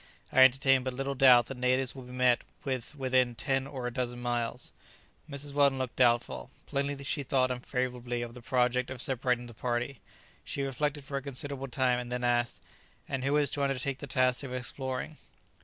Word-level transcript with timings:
I 0.31 0.43
entertain 0.43 0.81
but 0.81 0.95
little 0.95 1.13
doubt 1.13 1.45
that 1.45 1.57
natives 1.57 1.93
will 1.93 2.01
be 2.01 2.11
met 2.11 2.41
with 2.65 2.95
within 2.95 3.35
ten 3.35 3.67
or 3.67 3.85
a 3.85 3.93
dozen 3.93 4.19
miles." 4.19 4.71
Mrs. 5.29 5.53
Weldon 5.53 5.77
looked 5.77 5.97
doubtful. 5.97 6.49
Plainly 6.65 7.03
she 7.03 7.21
thought 7.21 7.51
unfavourably 7.51 8.23
of 8.23 8.33
the 8.33 8.41
project 8.41 8.89
of 8.89 8.99
separating 8.99 9.45
the 9.45 9.53
party. 9.53 9.99
She 10.43 10.63
reflected 10.63 11.03
for 11.03 11.17
a 11.17 11.21
considerable 11.21 11.67
time, 11.67 11.99
and 11.99 12.11
then 12.11 12.23
asked, 12.23 12.63
"And 13.07 13.23
who 13.23 13.37
is 13.37 13.51
to 13.51 13.61
undertake 13.61 13.99
the 13.99 14.07
task 14.07 14.41
of 14.41 14.55
exploring?" 14.55 15.17